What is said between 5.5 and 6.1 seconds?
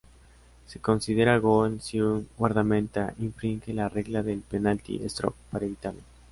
para evitarlo.